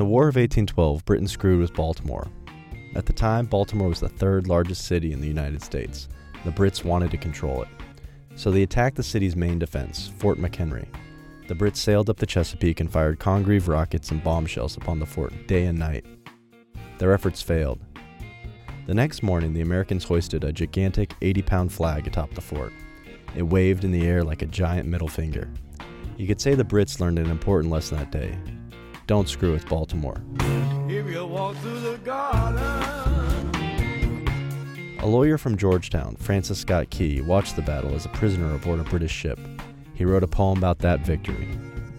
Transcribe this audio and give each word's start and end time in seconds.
the 0.00 0.06
War 0.06 0.22
of 0.22 0.36
1812, 0.36 1.04
Britain 1.04 1.28
screwed 1.28 1.60
with 1.60 1.74
Baltimore. 1.74 2.26
At 2.94 3.04
the 3.04 3.12
time, 3.12 3.44
Baltimore 3.44 3.90
was 3.90 4.00
the 4.00 4.08
third 4.08 4.46
largest 4.46 4.86
city 4.86 5.12
in 5.12 5.20
the 5.20 5.28
United 5.28 5.62
States. 5.62 6.08
The 6.42 6.50
Brits 6.50 6.82
wanted 6.82 7.10
to 7.10 7.18
control 7.18 7.60
it. 7.60 7.68
So 8.34 8.50
they 8.50 8.62
attacked 8.62 8.96
the 8.96 9.02
city's 9.02 9.36
main 9.36 9.58
defense, 9.58 10.10
Fort 10.16 10.38
McHenry. 10.38 10.86
The 11.48 11.54
Brits 11.54 11.76
sailed 11.76 12.08
up 12.08 12.16
the 12.16 12.24
Chesapeake 12.24 12.80
and 12.80 12.90
fired 12.90 13.20
Congreve 13.20 13.68
rockets 13.68 14.10
and 14.10 14.24
bombshells 14.24 14.78
upon 14.78 15.00
the 15.00 15.04
fort 15.04 15.34
day 15.46 15.66
and 15.66 15.78
night. 15.78 16.06
Their 16.96 17.12
efforts 17.12 17.42
failed. 17.42 17.80
The 18.86 18.94
next 18.94 19.22
morning, 19.22 19.52
the 19.52 19.60
Americans 19.60 20.04
hoisted 20.04 20.44
a 20.44 20.52
gigantic 20.52 21.12
80 21.20 21.42
pound 21.42 21.72
flag 21.74 22.06
atop 22.06 22.32
the 22.32 22.40
fort. 22.40 22.72
It 23.36 23.42
waved 23.42 23.84
in 23.84 23.92
the 23.92 24.06
air 24.06 24.24
like 24.24 24.40
a 24.40 24.46
giant 24.46 24.88
middle 24.88 25.08
finger. 25.08 25.50
You 26.16 26.26
could 26.26 26.40
say 26.40 26.54
the 26.54 26.64
Brits 26.64 27.00
learned 27.00 27.18
an 27.18 27.30
important 27.30 27.70
lesson 27.70 27.98
that 27.98 28.10
day 28.10 28.34
don't 29.10 29.28
screw 29.28 29.50
with 29.50 29.68
Baltimore. 29.68 30.22
A 35.00 35.04
lawyer 35.04 35.36
from 35.36 35.56
Georgetown, 35.56 36.14
Francis 36.14 36.60
Scott 36.60 36.90
Key, 36.90 37.20
watched 37.20 37.56
the 37.56 37.62
battle 37.62 37.92
as 37.96 38.06
a 38.06 38.10
prisoner 38.10 38.54
aboard 38.54 38.78
a 38.78 38.84
British 38.84 39.10
ship. 39.10 39.40
He 39.94 40.04
wrote 40.04 40.22
a 40.22 40.28
poem 40.28 40.58
about 40.58 40.78
that 40.78 41.04
victory. 41.04 41.58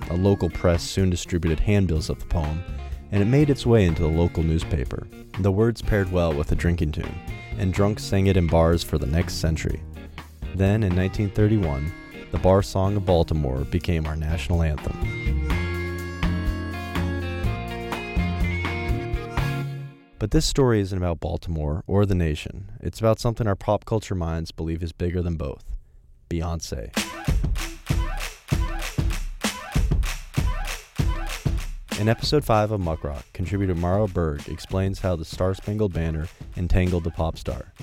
A 0.09 0.13
local 0.15 0.49
press 0.49 0.83
soon 0.83 1.09
distributed 1.09 1.59
handbills 1.59 2.09
of 2.09 2.17
the 2.17 2.27
poem, 2.27 2.63
and 3.11 3.21
it 3.21 3.25
made 3.25 3.49
its 3.49 3.65
way 3.65 3.83
into 3.83 4.03
the 4.03 4.07
local 4.07 4.41
newspaper. 4.41 5.05
The 5.37 5.51
words 5.51 5.81
paired 5.81 6.13
well 6.13 6.33
with 6.33 6.53
a 6.53 6.55
drinking 6.55 6.93
tune, 6.93 7.19
and 7.57 7.73
drunks 7.73 8.05
sang 8.05 8.27
it 8.27 8.37
in 8.37 8.47
bars 8.47 8.83
for 8.83 8.97
the 8.97 9.05
next 9.05 9.33
century. 9.33 9.83
Then, 10.55 10.81
in 10.81 10.95
1931, 10.95 11.91
the 12.31 12.37
Bar 12.37 12.63
Song 12.63 12.95
of 12.95 13.05
Baltimore 13.05 13.65
became 13.65 14.07
our 14.07 14.15
national 14.15 14.63
anthem. 14.63 15.40
But 20.21 20.29
this 20.29 20.45
story 20.45 20.79
isn't 20.81 20.95
about 20.95 21.19
Baltimore 21.19 21.83
or 21.87 22.05
the 22.05 22.13
nation. 22.13 22.73
It's 22.79 22.99
about 22.99 23.19
something 23.19 23.47
our 23.47 23.55
pop 23.55 23.85
culture 23.85 24.13
minds 24.13 24.51
believe 24.51 24.83
is 24.83 24.91
bigger 24.91 25.19
than 25.23 25.35
both 25.35 25.63
Beyonce. 26.29 26.95
In 31.99 32.07
episode 32.07 32.45
5 32.45 32.69
of 32.69 32.79
Muckrock, 32.79 33.23
contributor 33.33 33.73
Mara 33.73 34.07
Berg 34.07 34.47
explains 34.47 34.99
how 34.99 35.15
the 35.15 35.25
Star 35.25 35.55
Spangled 35.55 35.93
Banner 35.93 36.27
entangled 36.55 37.03
the 37.03 37.09
pop 37.09 37.35
star. 37.35 37.73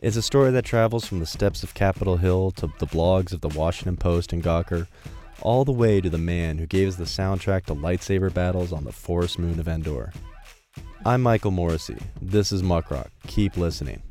It's 0.00 0.14
a 0.16 0.22
story 0.22 0.52
that 0.52 0.64
travels 0.64 1.04
from 1.04 1.18
the 1.18 1.26
steps 1.26 1.64
of 1.64 1.74
Capitol 1.74 2.18
Hill 2.18 2.52
to 2.52 2.70
the 2.78 2.86
blogs 2.86 3.32
of 3.32 3.40
the 3.40 3.48
Washington 3.48 3.96
Post 3.96 4.32
and 4.32 4.44
Gawker, 4.44 4.86
all 5.40 5.64
the 5.64 5.72
way 5.72 6.00
to 6.00 6.08
the 6.08 6.18
man 6.18 6.58
who 6.58 6.66
gave 6.66 6.86
us 6.86 6.94
the 6.94 7.02
soundtrack 7.02 7.64
to 7.64 7.74
lightsaber 7.74 8.32
battles 8.32 8.72
on 8.72 8.84
the 8.84 8.92
forest 8.92 9.40
moon 9.40 9.58
of 9.58 9.66
Endor. 9.66 10.12
I'm 11.06 11.22
Michael 11.22 11.50
Morisy. 11.50 11.98
This 12.20 12.52
is 12.52 12.62
Muckrock. 12.62 13.08
Keep 13.26 13.56
listening. 13.56 14.02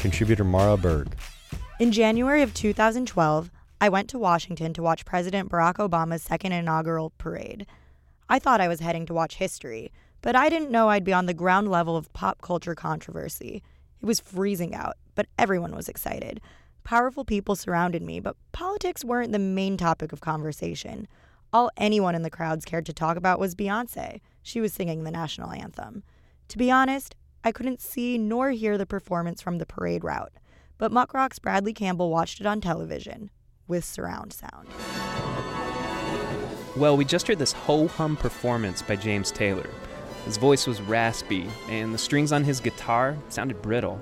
Contributor 0.00 0.42
Mara 0.42 0.78
Berg. 0.78 1.14
In 1.78 1.92
January 1.92 2.40
of 2.40 2.54
2012, 2.54 3.50
I 3.82 3.90
went 3.90 4.08
to 4.08 4.18
Washington 4.18 4.72
to 4.72 4.82
watch 4.82 5.04
President 5.04 5.50
Barack 5.50 5.74
Obama's 5.74 6.22
second 6.22 6.52
inaugural 6.52 7.12
parade. 7.18 7.66
I 8.26 8.38
thought 8.38 8.62
I 8.62 8.68
was 8.68 8.80
heading 8.80 9.04
to 9.04 9.14
watch 9.14 9.34
history, 9.36 9.92
but 10.22 10.34
I 10.34 10.48
didn't 10.48 10.70
know 10.70 10.88
I'd 10.88 11.04
be 11.04 11.12
on 11.12 11.26
the 11.26 11.34
ground 11.34 11.70
level 11.70 11.94
of 11.94 12.10
pop 12.14 12.40
culture 12.40 12.74
controversy. 12.74 13.62
It 14.00 14.06
was 14.06 14.18
freezing 14.18 14.74
out, 14.74 14.94
but 15.14 15.26
everyone 15.38 15.76
was 15.76 15.90
excited. 15.90 16.40
Powerful 16.84 17.24
people 17.24 17.56
surrounded 17.56 18.02
me, 18.02 18.20
but 18.20 18.36
politics 18.52 19.04
weren't 19.04 19.32
the 19.32 19.38
main 19.38 19.76
topic 19.76 20.12
of 20.12 20.20
conversation. 20.20 21.06
All 21.52 21.70
anyone 21.76 22.14
in 22.14 22.22
the 22.22 22.30
crowds 22.30 22.64
cared 22.64 22.86
to 22.86 22.92
talk 22.92 23.16
about 23.16 23.38
was 23.38 23.54
Beyonce. 23.54 24.20
She 24.42 24.60
was 24.60 24.72
singing 24.72 25.04
the 25.04 25.10
national 25.10 25.52
anthem. 25.52 26.02
To 26.48 26.58
be 26.58 26.70
honest, 26.70 27.14
I 27.44 27.52
couldn't 27.52 27.80
see 27.80 28.18
nor 28.18 28.50
hear 28.50 28.76
the 28.76 28.86
performance 28.86 29.40
from 29.40 29.58
the 29.58 29.66
parade 29.66 30.04
route, 30.04 30.32
but 30.78 30.92
Muckrock's 30.92 31.38
Bradley 31.38 31.72
Campbell 31.72 32.10
watched 32.10 32.40
it 32.40 32.46
on 32.46 32.60
television 32.60 33.30
with 33.66 33.84
surround 33.84 34.32
sound. 34.32 34.68
Well, 36.76 36.96
we 36.96 37.04
just 37.04 37.26
heard 37.26 37.38
this 37.38 37.52
ho 37.52 37.88
hum 37.88 38.16
performance 38.16 38.82
by 38.82 38.96
James 38.96 39.30
Taylor. 39.30 39.68
His 40.24 40.36
voice 40.36 40.66
was 40.66 40.80
raspy, 40.82 41.48
and 41.68 41.94
the 41.94 41.98
strings 41.98 42.30
on 42.30 42.44
his 42.44 42.60
guitar 42.60 43.16
sounded 43.28 43.60
brittle. 43.62 44.00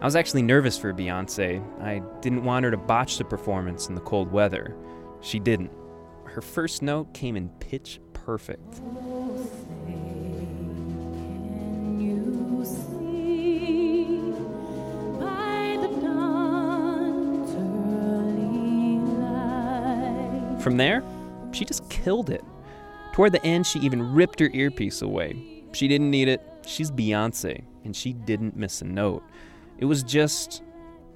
I 0.00 0.04
was 0.04 0.14
actually 0.14 0.42
nervous 0.42 0.78
for 0.78 0.94
Beyonce. 0.94 1.60
I 1.82 2.00
didn't 2.20 2.44
want 2.44 2.64
her 2.64 2.70
to 2.70 2.76
botch 2.76 3.18
the 3.18 3.24
performance 3.24 3.88
in 3.88 3.96
the 3.96 4.00
cold 4.00 4.30
weather. 4.30 4.76
She 5.20 5.40
didn't. 5.40 5.72
Her 6.24 6.40
first 6.40 6.82
note 6.82 7.12
came 7.14 7.36
in 7.36 7.48
pitch 7.58 7.98
perfect. 8.12 8.76
From 20.62 20.76
there, 20.76 21.02
she 21.50 21.64
just 21.64 21.88
killed 21.90 22.30
it. 22.30 22.44
Toward 23.14 23.32
the 23.32 23.44
end, 23.44 23.66
she 23.66 23.80
even 23.80 24.12
ripped 24.12 24.38
her 24.38 24.50
earpiece 24.52 25.02
away. 25.02 25.64
She 25.72 25.88
didn't 25.88 26.12
need 26.12 26.28
it. 26.28 26.40
She's 26.64 26.92
Beyonce, 26.92 27.64
and 27.84 27.96
she 27.96 28.12
didn't 28.12 28.54
miss 28.54 28.80
a 28.80 28.84
note. 28.84 29.24
It 29.78 29.84
was 29.84 30.02
just 30.02 30.62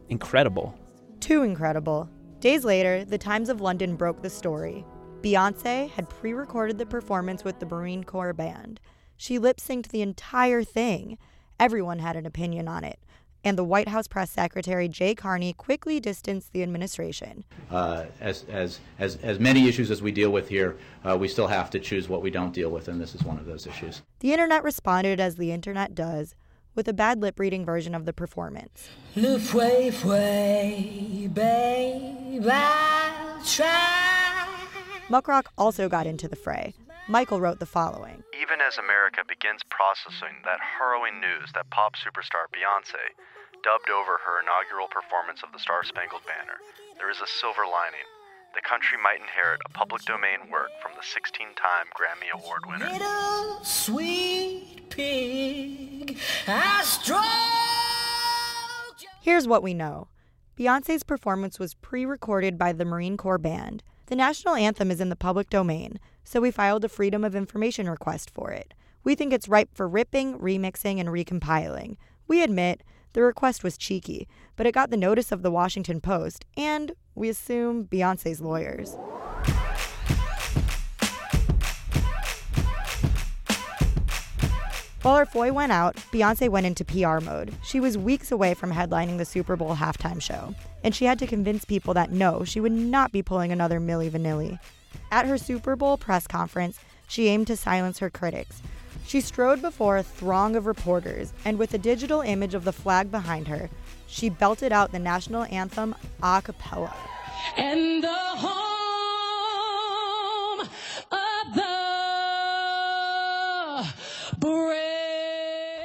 incredible. 0.08 0.78
Too 1.20 1.42
incredible. 1.42 2.08
Days 2.40 2.64
later, 2.64 3.04
the 3.04 3.18
Times 3.18 3.48
of 3.48 3.60
London 3.60 3.96
broke 3.96 4.22
the 4.22 4.30
story. 4.30 4.84
Beyonce 5.20 5.90
had 5.90 6.08
pre 6.08 6.32
recorded 6.32 6.78
the 6.78 6.86
performance 6.86 7.44
with 7.44 7.58
the 7.60 7.66
Marine 7.66 8.04
Corps 8.04 8.32
Band. 8.32 8.80
She 9.16 9.38
lip 9.38 9.58
synced 9.58 9.88
the 9.88 10.02
entire 10.02 10.64
thing. 10.64 11.18
Everyone 11.60 12.00
had 12.00 12.16
an 12.16 12.26
opinion 12.26 12.66
on 12.68 12.82
it. 12.84 12.98
And 13.44 13.58
the 13.58 13.64
White 13.64 13.88
House 13.88 14.06
press 14.06 14.30
secretary 14.30 14.88
Jay 14.88 15.16
Carney 15.16 15.52
quickly 15.52 15.98
distanced 15.98 16.52
the 16.52 16.62
administration. 16.62 17.44
Uh, 17.70 18.04
as, 18.20 18.44
as, 18.48 18.78
as, 19.00 19.16
as 19.16 19.40
many 19.40 19.68
issues 19.68 19.90
as 19.90 20.00
we 20.00 20.12
deal 20.12 20.30
with 20.30 20.48
here, 20.48 20.76
uh, 21.04 21.16
we 21.16 21.26
still 21.26 21.48
have 21.48 21.68
to 21.70 21.80
choose 21.80 22.08
what 22.08 22.22
we 22.22 22.30
don't 22.30 22.52
deal 22.52 22.70
with, 22.70 22.86
and 22.86 23.00
this 23.00 23.16
is 23.16 23.24
one 23.24 23.38
of 23.38 23.46
those 23.46 23.66
issues. 23.66 24.02
The 24.20 24.32
internet 24.32 24.62
responded 24.62 25.18
as 25.18 25.34
the 25.34 25.50
internet 25.50 25.96
does 25.96 26.36
with 26.74 26.88
a 26.88 26.92
bad 26.92 27.20
lip 27.20 27.38
reading 27.38 27.64
version 27.64 27.94
of 27.94 28.04
the 28.06 28.12
performance. 28.12 28.88
Le 29.16 29.38
fouet, 29.38 29.92
fouet, 29.92 31.32
babe, 31.32 32.44
Muckrock 35.08 35.46
also 35.58 35.88
got 35.88 36.06
into 36.06 36.28
the 36.28 36.36
fray. 36.36 36.74
Michael 37.08 37.40
wrote 37.40 37.58
the 37.58 37.66
following 37.66 38.22
Even 38.40 38.60
as 38.60 38.78
America 38.78 39.22
begins 39.28 39.62
processing 39.68 40.40
that 40.44 40.60
harrowing 40.60 41.20
news 41.20 41.50
that 41.54 41.68
pop 41.70 41.94
superstar 41.96 42.46
Beyonce 42.54 43.12
dubbed 43.62 43.90
over 43.90 44.18
her 44.24 44.40
inaugural 44.40 44.88
performance 44.88 45.42
of 45.42 45.52
the 45.52 45.58
Star 45.58 45.84
Spangled 45.84 46.24
Banner, 46.26 46.58
there 46.98 47.10
is 47.10 47.20
a 47.20 47.26
silver 47.26 47.66
lining. 47.66 48.06
The 48.54 48.62
country 48.62 48.98
might 49.02 49.20
inherit 49.20 49.60
a 49.66 49.70
public 49.70 50.02
domain 50.02 50.50
work 50.50 50.70
from 50.80 50.92
the 50.96 51.02
16 51.02 51.48
time 51.56 51.86
Grammy 51.92 52.30
Award 52.32 52.66
winner. 52.66 52.90
Little 52.90 53.64
sweet 53.64 54.90
pig, 56.14 56.54
Here's 59.20 59.46
what 59.46 59.62
we 59.62 59.74
know 59.74 60.08
Beyonce's 60.58 61.02
performance 61.02 61.58
was 61.58 61.74
pre 61.74 62.04
recorded 62.04 62.58
by 62.58 62.72
the 62.72 62.84
Marine 62.84 63.16
Corps 63.16 63.38
Band. 63.38 63.82
The 64.06 64.16
national 64.16 64.54
anthem 64.54 64.90
is 64.90 65.00
in 65.00 65.08
the 65.08 65.16
public 65.16 65.48
domain, 65.48 65.98
so 66.24 66.40
we 66.40 66.50
filed 66.50 66.84
a 66.84 66.88
Freedom 66.88 67.24
of 67.24 67.34
Information 67.34 67.88
request 67.88 68.30
for 68.30 68.50
it. 68.50 68.74
We 69.04 69.14
think 69.14 69.32
it's 69.32 69.48
ripe 69.48 69.70
for 69.74 69.88
ripping, 69.88 70.38
remixing, 70.38 71.00
and 71.00 71.08
recompiling. 71.08 71.96
We 72.28 72.42
admit 72.42 72.82
the 73.12 73.22
request 73.22 73.64
was 73.64 73.78
cheeky, 73.78 74.28
but 74.56 74.66
it 74.66 74.74
got 74.74 74.90
the 74.90 74.96
notice 74.96 75.32
of 75.32 75.42
the 75.42 75.50
Washington 75.50 76.00
Post 76.00 76.44
and, 76.56 76.92
we 77.14 77.28
assume, 77.28 77.86
Beyonce's 77.86 78.40
lawyers. 78.40 78.96
While 85.02 85.16
her 85.16 85.26
foy 85.26 85.52
went 85.52 85.72
out, 85.72 85.96
Beyonce 86.12 86.48
went 86.48 86.64
into 86.64 86.84
PR 86.84 87.18
mode. 87.18 87.52
She 87.64 87.80
was 87.80 87.98
weeks 87.98 88.30
away 88.30 88.54
from 88.54 88.70
headlining 88.70 89.18
the 89.18 89.24
Super 89.24 89.56
Bowl 89.56 89.74
halftime 89.74 90.22
show, 90.22 90.54
and 90.84 90.94
she 90.94 91.06
had 91.06 91.18
to 91.18 91.26
convince 91.26 91.64
people 91.64 91.92
that 91.94 92.12
no, 92.12 92.44
she 92.44 92.60
would 92.60 92.70
not 92.70 93.10
be 93.10 93.20
pulling 93.20 93.50
another 93.50 93.80
Milli 93.80 94.08
Vanilli. 94.08 94.60
At 95.10 95.26
her 95.26 95.38
Super 95.38 95.74
Bowl 95.74 95.96
press 95.96 96.28
conference, 96.28 96.78
she 97.08 97.26
aimed 97.26 97.48
to 97.48 97.56
silence 97.56 97.98
her 97.98 98.10
critics. 98.10 98.62
She 99.04 99.20
strode 99.20 99.60
before 99.60 99.96
a 99.96 100.04
throng 100.04 100.54
of 100.54 100.66
reporters, 100.66 101.32
and 101.44 101.58
with 101.58 101.74
a 101.74 101.78
digital 101.78 102.20
image 102.20 102.54
of 102.54 102.62
the 102.62 102.72
flag 102.72 103.10
behind 103.10 103.48
her, 103.48 103.70
she 104.06 104.28
belted 104.30 104.70
out 104.70 104.92
the 104.92 105.00
national 105.00 105.46
anthem 105.46 105.96
a 106.22 106.40
cappella. 106.44 106.94
And 107.56 108.04
the 108.04 108.08
home 108.08 108.60
of 111.10 111.54
the 111.56 111.66
brave. 114.38 114.81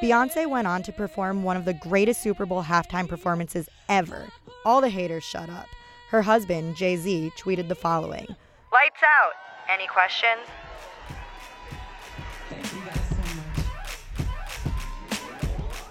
Beyonce 0.01 0.47
went 0.47 0.67
on 0.67 0.83
to 0.83 0.91
perform 0.91 1.41
one 1.41 1.57
of 1.57 1.65
the 1.65 1.73
greatest 1.73 2.21
Super 2.21 2.45
Bowl 2.45 2.63
halftime 2.63 3.07
performances 3.07 3.67
ever. 3.89 4.27
All 4.63 4.79
the 4.79 4.89
haters 4.89 5.23
shut 5.23 5.49
up. 5.49 5.65
Her 6.11 6.21
husband, 6.21 6.75
Jay 6.75 6.97
Z, 6.97 7.31
tweeted 7.35 7.67
the 7.67 7.73
following 7.73 8.27
Lights 8.71 9.01
out! 9.01 9.33
Any 9.67 9.87
questions? 9.87 10.45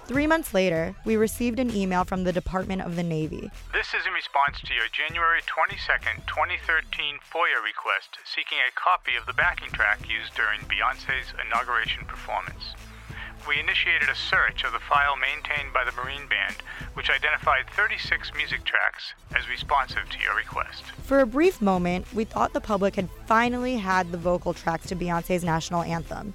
Three 0.05 0.25
months 0.25 0.53
later, 0.53 0.95
we 1.03 1.17
received 1.17 1.59
an 1.59 1.75
email 1.75 2.05
from 2.05 2.23
the 2.23 2.31
Department 2.31 2.83
of 2.83 2.95
the 2.95 3.03
Navy. 3.03 3.51
This 3.73 3.87
is 3.93 4.07
in 4.07 4.13
response 4.13 4.61
to 4.63 4.73
your 4.73 4.87
January 4.87 5.41
22nd, 5.41 6.25
2013 6.27 7.19
FOIA 7.29 7.61
request 7.61 8.17
seeking 8.23 8.57
a 8.59 8.71
copy 8.71 9.17
of 9.17 9.25
the 9.25 9.33
backing 9.33 9.69
track 9.71 9.99
used 10.07 10.33
during 10.33 10.61
Beyonce's 10.61 11.33
inauguration 11.45 12.05
performance. 12.05 12.73
We 13.47 13.59
initiated 13.61 14.09
a 14.09 14.15
search 14.15 14.65
of 14.65 14.73
the 14.73 14.79
file 14.79 15.15
maintained 15.15 15.71
by 15.73 15.85
the 15.85 15.93
Marine 15.93 16.27
Band, 16.27 16.57
which 16.95 17.09
identified 17.09 17.69
36 17.69 18.33
music 18.35 18.65
tracks 18.65 19.13
as 19.37 19.47
responsive 19.47 20.09
to 20.09 20.19
your 20.19 20.35
request. 20.35 20.83
For 21.03 21.21
a 21.21 21.25
brief 21.25 21.61
moment, 21.61 22.13
we 22.13 22.25
thought 22.25 22.51
the 22.51 22.59
public 22.59 22.95
had 22.95 23.09
finally 23.25 23.77
had 23.77 24.11
the 24.11 24.17
vocal 24.17 24.53
tracks 24.53 24.87
to 24.87 24.97
Beyonce's 24.97 25.45
national 25.45 25.83
anthem. 25.83 26.33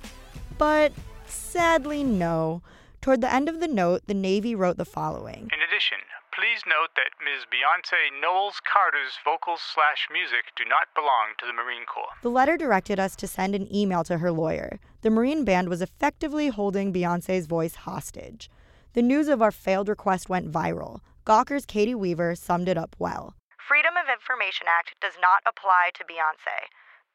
But 0.57 0.93
sadly, 1.27 2.03
no. 2.03 2.63
Toward 3.03 3.21
the 3.21 3.33
end 3.33 3.51
of 3.51 3.61
the 3.61 3.69
note, 3.69 4.03
the 4.07 4.15
Navy 4.15 4.55
wrote 4.55 4.79
the 4.79 4.87
following 4.87 5.51
In 5.53 5.61
addition, 5.61 5.99
please 6.33 6.63
note 6.67 6.95
that 6.97 7.13
Ms. 7.23 7.45
Beyonce 7.53 8.23
Knowles 8.23 8.61
Carter's 8.65 9.19
vocals 9.23 9.61
slash 9.61 10.09
music 10.11 10.55
do 10.57 10.65
not 10.65 10.89
belong 10.95 11.35
to 11.41 11.47
the 11.47 11.53
Marine 11.53 11.85
Corps. 11.85 12.17
The 12.23 12.31
letter 12.31 12.57
directed 12.57 12.99
us 12.99 13.15
to 13.17 13.27
send 13.27 13.55
an 13.55 13.69
email 13.75 14.03
to 14.05 14.19
her 14.19 14.33
lawyer. 14.33 14.81
The 15.03 15.11
Marine 15.11 15.45
Band 15.45 15.69
was 15.69 15.83
effectively 15.83 16.47
holding 16.47 16.93
Beyonce's 16.93 17.47
voice 17.47 17.75
hostage. 17.75 18.49
The 18.93 19.03
news 19.03 19.27
of 19.27 19.43
our 19.43 19.51
failed 19.51 19.89
request 19.89 20.29
went 20.29 20.53
viral. 20.53 21.01
Gawker's 21.27 21.67
Caity 21.67 21.93
Weaver 21.93 22.37
summed 22.37 22.69
it 22.69 22.79
up 22.79 22.95
well. 23.01 23.35
Freedom 23.59 23.95
of 23.97 24.07
Information 24.09 24.69
Act 24.69 24.95
does 25.01 25.15
not 25.21 25.43
apply 25.45 25.91
to 25.95 26.05
Beyonce. 26.05 26.71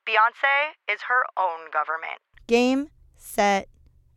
Beyonce 0.06 0.94
is 0.94 1.00
her 1.08 1.24
own 1.40 1.72
government. 1.72 2.20
Game, 2.48 2.90
set, 3.16 3.70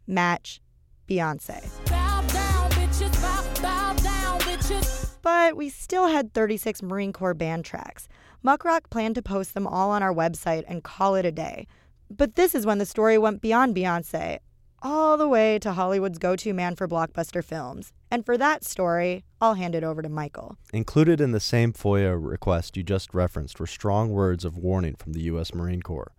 match, 0.05 0.61
Beyonce. 1.09 1.63
Bow 1.87 2.23
down, 2.23 2.71
bitches, 2.73 3.23
bow, 3.23 3.63
bow 3.63 3.95
down, 4.03 4.41
bitches. 4.41 5.15
But 5.23 5.57
we 5.57 5.69
still 5.69 6.09
had 6.09 6.35
36 6.35 6.83
Marine 6.83 7.13
Corps 7.13 7.35
band 7.35 7.65
tracks. 7.65 8.09
Muckrock 8.45 8.91
planned 8.91 9.15
to 9.15 9.23
post 9.23 9.55
them 9.55 9.67
all 9.69 9.91
on 9.91 10.03
our 10.03 10.15
website 10.15 10.65
and 10.67 10.83
call 10.83 11.15
it 11.15 11.25
a 11.25 11.31
day. 11.31 11.69
But 12.11 12.35
this 12.35 12.57
is 12.57 12.67
when 12.67 12.79
the 12.79 12.87
story 12.87 13.17
went 13.19 13.41
beyond 13.41 13.77
Beyonce, 13.77 14.41
all 14.83 15.17
the 15.17 15.29
way 15.29 15.61
to 15.61 15.73
Hollywood's 15.73 16.19
go 16.19 16.35
to 16.35 16.53
man 16.53 16.75
for 16.75 16.89
blockbuster 16.89 17.45
films. 17.45 17.93
And 18.11 18.27
for 18.27 18.37
that 18.37 18.65
story, 18.65 19.25
I'll 19.41 19.55
hand 19.55 19.77
it 19.77 19.85
over 19.85 20.03
to 20.03 20.09
Michael. 20.09 20.57
Included 20.73 21.21
in 21.21 21.31
the 21.31 21.39
same 21.39 21.73
FOIA 21.73 22.19
request 22.21 22.77
you 22.77 22.83
just 22.83 23.15
referenced 23.15 23.61
were 23.61 23.67
strong 23.69 24.11
words 24.11 24.45
of 24.45 24.57
warning 24.57 24.97
from 24.97 25.13
the 25.13 25.23
U.S. 25.31 25.55
Marine 25.55 25.83
Corps. 25.83 26.11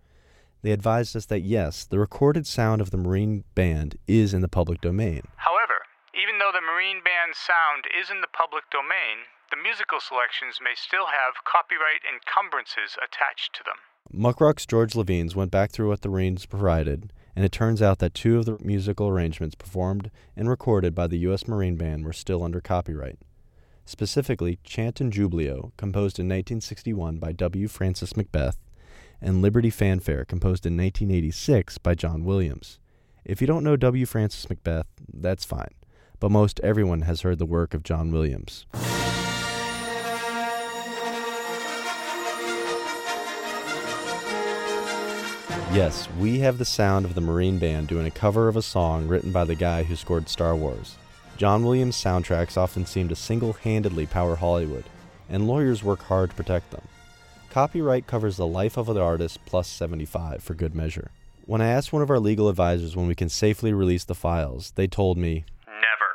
They 0.61 0.71
advised 0.71 1.13
us 1.17 1.25
that 1.25 1.41
yes, 1.41 1.83
the 1.83 1.99
recorded 1.99 2.47
sound 2.47 2.79
of 2.79 2.91
the 2.91 2.97
Marine 2.97 3.43
Band 3.53 3.97
is 4.07 4.33
in 4.33 4.39
the 4.39 4.47
public 4.47 4.79
domain. 4.79 5.23
However, 5.35 5.83
even 6.15 6.39
though 6.39 6.51
the 6.53 6.63
Marine 6.63 7.03
Band's 7.03 7.37
sound 7.37 7.83
is 7.91 8.09
in 8.09 8.21
the 8.21 8.31
public 8.31 8.63
domain, 8.71 9.27
the 9.49 9.59
musical 9.59 9.99
selections 9.99 10.63
may 10.63 10.75
still 10.75 11.07
have 11.07 11.43
copyright 11.43 12.07
encumbrances 12.07 12.95
attached 12.95 13.51
to 13.55 13.63
them. 13.67 13.90
Muckrock's 14.13 14.65
George 14.65 14.93
Levines 14.93 15.37
went 15.37 15.51
back 15.51 15.71
through 15.71 15.87
what 15.87 16.01
the 16.01 16.09
Marines 16.09 16.45
provided, 16.45 17.13
and 17.33 17.45
it 17.45 17.51
turns 17.51 17.81
out 17.81 17.99
that 17.99 18.13
two 18.13 18.37
of 18.37 18.45
the 18.45 18.57
musical 18.59 19.07
arrangements 19.07 19.55
performed 19.55 20.11
and 20.35 20.49
recorded 20.49 20.93
by 20.93 21.07
the 21.07 21.19
U.S. 21.19 21.47
Marine 21.47 21.77
Band 21.77 22.03
were 22.03 22.11
still 22.11 22.43
under 22.43 22.59
copyright. 22.59 23.19
Specifically, 23.85 24.59
Chant 24.65 24.99
and 24.99 25.13
Jubilo, 25.13 25.71
composed 25.77 26.19
in 26.19 26.25
1961 26.25 27.19
by 27.19 27.31
W. 27.31 27.69
Francis 27.69 28.13
McBeth, 28.13 28.57
and 29.21 29.41
Liberty 29.41 29.69
Fanfare, 29.69 30.25
composed 30.25 30.65
in 30.65 30.75
1986 30.75 31.77
by 31.77 31.95
John 31.95 32.25
Williams. 32.25 32.79
If 33.23 33.39
you 33.39 33.47
don't 33.47 33.63
know 33.63 33.77
W. 33.77 34.05
Francis 34.05 34.45
McBeth, 34.47 34.85
that's 35.13 35.45
fine, 35.45 35.73
but 36.19 36.31
most 36.31 36.59
everyone 36.61 37.03
has 37.03 37.21
heard 37.21 37.39
the 37.39 37.45
work 37.45 37.73
of 37.73 37.83
John 37.83 38.11
Williams. 38.11 38.65
Yes, 45.73 46.09
we 46.19 46.39
have 46.39 46.57
the 46.57 46.65
sound 46.65 47.05
of 47.05 47.15
the 47.15 47.21
Marine 47.21 47.57
Band 47.57 47.87
doing 47.87 48.05
a 48.05 48.11
cover 48.11 48.49
of 48.49 48.57
a 48.57 48.61
song 48.61 49.07
written 49.07 49.31
by 49.31 49.45
the 49.45 49.55
guy 49.55 49.83
who 49.83 49.95
scored 49.95 50.27
Star 50.27 50.53
Wars. 50.53 50.97
John 51.37 51.63
Williams' 51.63 51.95
soundtracks 51.95 52.57
often 52.57 52.85
seem 52.85 53.07
to 53.07 53.15
single 53.15 53.53
handedly 53.53 54.05
power 54.05 54.35
Hollywood, 54.35 54.83
and 55.29 55.47
lawyers 55.47 55.81
work 55.81 56.01
hard 56.03 56.31
to 56.31 56.35
protect 56.35 56.71
them. 56.71 56.81
Copyright 57.51 58.05
covers 58.05 58.35
the 58.35 58.45
life 58.45 58.75
of 58.75 58.87
the 58.87 59.01
artist 59.01 59.39
plus 59.45 59.69
75 59.69 60.43
for 60.43 60.55
good 60.55 60.75
measure. 60.75 61.09
When 61.45 61.61
I 61.61 61.67
asked 61.67 61.93
one 61.93 62.01
of 62.01 62.09
our 62.09 62.19
legal 62.19 62.49
advisors 62.49 62.97
when 62.97 63.07
we 63.07 63.15
can 63.15 63.29
safely 63.29 63.71
release 63.71 64.03
the 64.03 64.13
files, 64.13 64.73
they 64.75 64.87
told 64.87 65.17
me, 65.17 65.45
Never. 65.65 66.11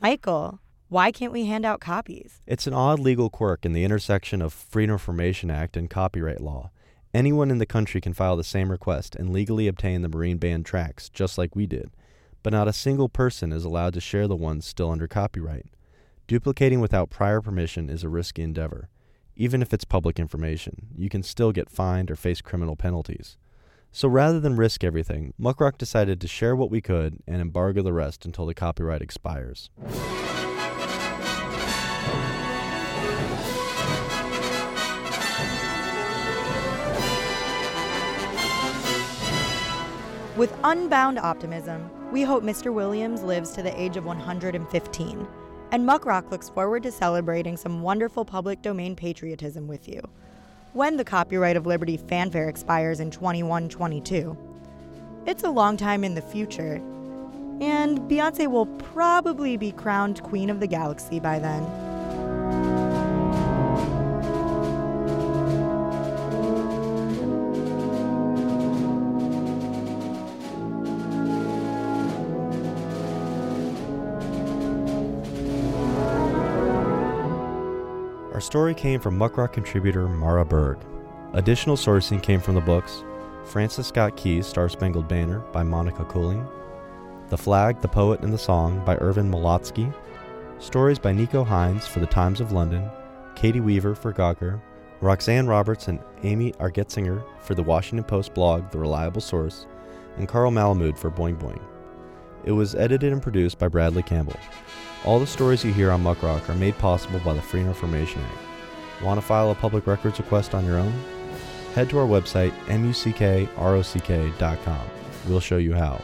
Michael, 0.00 0.60
why 0.88 1.10
can't 1.10 1.32
we 1.32 1.46
hand 1.46 1.64
out 1.66 1.80
copies? 1.80 2.42
It's 2.46 2.68
an 2.68 2.74
odd 2.74 3.00
legal 3.00 3.28
quirk 3.28 3.66
in 3.66 3.72
the 3.72 3.82
intersection 3.82 4.40
of 4.40 4.52
Freedom 4.52 4.94
of 4.94 5.00
Information 5.00 5.50
Act 5.50 5.76
and 5.76 5.90
copyright 5.90 6.40
law. 6.40 6.70
Anyone 7.12 7.50
in 7.50 7.58
the 7.58 7.66
country 7.66 8.00
can 8.00 8.14
file 8.14 8.36
the 8.36 8.44
same 8.44 8.70
request 8.70 9.16
and 9.16 9.32
legally 9.32 9.66
obtain 9.66 10.02
the 10.02 10.08
Marine 10.08 10.38
Band 10.38 10.64
tracks, 10.64 11.08
just 11.08 11.36
like 11.36 11.56
we 11.56 11.66
did, 11.66 11.90
but 12.44 12.52
not 12.52 12.68
a 12.68 12.72
single 12.72 13.08
person 13.08 13.52
is 13.52 13.64
allowed 13.64 13.94
to 13.94 14.00
share 14.00 14.28
the 14.28 14.36
ones 14.36 14.64
still 14.64 14.92
under 14.92 15.08
copyright. 15.08 15.66
Duplicating 16.28 16.80
without 16.80 17.10
prior 17.10 17.40
permission 17.40 17.90
is 17.90 18.04
a 18.04 18.08
risky 18.08 18.42
endeavor. 18.42 18.88
Even 19.34 19.60
if 19.60 19.74
it's 19.74 19.84
public 19.84 20.20
information, 20.20 20.86
you 20.94 21.08
can 21.08 21.24
still 21.24 21.50
get 21.50 21.68
fined 21.68 22.12
or 22.12 22.16
face 22.16 22.40
criminal 22.40 22.76
penalties. 22.76 23.36
So 23.90 24.06
rather 24.06 24.38
than 24.38 24.54
risk 24.54 24.84
everything, 24.84 25.34
Muckrock 25.40 25.78
decided 25.78 26.20
to 26.20 26.28
share 26.28 26.54
what 26.54 26.70
we 26.70 26.80
could 26.80 27.18
and 27.26 27.40
embargo 27.40 27.82
the 27.82 27.92
rest 27.92 28.24
until 28.24 28.46
the 28.46 28.54
copyright 28.54 29.02
expires. 29.02 29.68
With 40.40 40.58
unbound 40.64 41.18
optimism, 41.18 41.90
we 42.10 42.22
hope 42.22 42.42
Mr. 42.42 42.72
Williams 42.72 43.22
lives 43.22 43.50
to 43.50 43.62
the 43.62 43.78
age 43.78 43.98
of 43.98 44.06
115. 44.06 45.28
And 45.70 45.86
Muckrock 45.86 46.30
looks 46.30 46.48
forward 46.48 46.82
to 46.84 46.90
celebrating 46.90 47.58
some 47.58 47.82
wonderful 47.82 48.24
public 48.24 48.62
domain 48.62 48.96
patriotism 48.96 49.68
with 49.68 49.86
you. 49.86 50.00
When 50.72 50.96
the 50.96 51.04
copyright 51.04 51.58
of 51.58 51.66
Liberty 51.66 51.98
fanfare 51.98 52.48
expires 52.48 53.00
in 53.00 53.10
2122. 53.10 54.34
It's 55.26 55.44
a 55.44 55.50
long 55.50 55.76
time 55.76 56.04
in 56.04 56.14
the 56.14 56.22
future, 56.22 56.76
and 57.60 57.98
Beyonce 58.08 58.46
will 58.46 58.64
probably 58.64 59.58
be 59.58 59.72
crowned 59.72 60.22
Queen 60.22 60.48
of 60.48 60.58
the 60.58 60.66
Galaxy 60.66 61.20
by 61.20 61.38
then. 61.38 61.89
Our 78.40 78.44
story 78.44 78.74
came 78.74 79.00
from 79.00 79.18
Muckrock 79.18 79.52
contributor 79.52 80.08
Mara 80.08 80.46
Berg. 80.46 80.78
Additional 81.34 81.76
sourcing 81.76 82.22
came 82.22 82.40
from 82.40 82.54
the 82.54 82.62
books 82.62 83.04
Francis 83.44 83.88
Scott 83.88 84.16
Key's 84.16 84.46
Star 84.46 84.70
Spangled 84.70 85.06
Banner 85.06 85.40
by 85.52 85.62
Monica 85.62 86.06
Kulling, 86.06 86.48
The 87.28 87.36
Flag, 87.36 87.82
the 87.82 87.88
Poet, 87.88 88.20
and 88.22 88.32
the 88.32 88.38
Song 88.38 88.82
by 88.86 88.96
Irvin 88.96 89.30
Molotsky, 89.30 89.94
stories 90.58 90.98
by 90.98 91.12
Nico 91.12 91.44
Hines 91.44 91.86
for 91.86 92.00
the 92.00 92.06
Times 92.06 92.40
of 92.40 92.50
London, 92.50 92.88
Caity 93.34 93.60
Weaver 93.60 93.94
for 93.94 94.10
Gawker, 94.10 94.58
Roxanne 95.02 95.46
Roberts 95.46 95.88
and 95.88 96.00
Amy 96.22 96.52
Argetsinger 96.52 97.22
for 97.42 97.54
the 97.54 97.62
Washington 97.62 98.04
Post 98.04 98.32
blog 98.32 98.70
The 98.70 98.78
Reliable 98.78 99.20
Source, 99.20 99.66
and 100.16 100.26
Carl 100.26 100.50
Malamud 100.50 100.96
for 100.96 101.10
Boing 101.10 101.38
Boing. 101.38 101.60
It 102.44 102.52
was 102.52 102.74
edited 102.74 103.12
and 103.12 103.22
produced 103.22 103.58
by 103.58 103.68
Bradley 103.68 104.02
Campbell. 104.02 104.40
All 105.04 105.18
the 105.18 105.26
stories 105.26 105.62
you 105.64 105.72
hear 105.72 105.90
on 105.90 106.02
Muckrock 106.02 106.48
are 106.48 106.54
made 106.54 106.78
possible 106.78 107.20
by 107.20 107.34
the 107.34 107.42
Freedom 107.42 107.68
of 107.68 107.76
Information 107.76 108.22
Act. 108.22 109.02
Want 109.02 109.20
to 109.20 109.26
file 109.26 109.50
a 109.50 109.54
public 109.54 109.86
records 109.86 110.18
request 110.18 110.54
on 110.54 110.64
your 110.64 110.78
own? 110.78 110.94
Head 111.74 111.90
to 111.90 111.98
our 111.98 112.06
website, 112.06 112.52
muckrock.com. 112.68 114.80
We'll 115.28 115.40
show 115.40 115.58
you 115.58 115.74
how. 115.74 116.00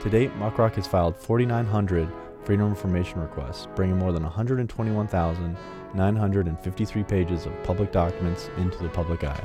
To 0.00 0.10
date, 0.10 0.32
Muckrock 0.38 0.74
has 0.74 0.86
filed 0.86 1.16
4,900 1.16 2.08
Freedom 2.44 2.66
of 2.66 2.72
Information 2.72 3.20
requests, 3.20 3.66
bringing 3.76 3.98
more 3.98 4.12
than 4.12 4.24
121,953 4.24 7.02
pages 7.04 7.46
of 7.46 7.62
public 7.62 7.92
documents 7.92 8.50
into 8.56 8.78
the 8.78 8.88
public 8.88 9.22
eye. 9.22 9.44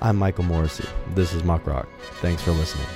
I'm 0.00 0.16
Michael 0.16 0.44
Morisy. 0.44 0.88
This 1.14 1.34
is 1.34 1.42
Muckrock. 1.42 1.86
Thanks 2.20 2.40
for 2.40 2.52
listening. 2.52 2.86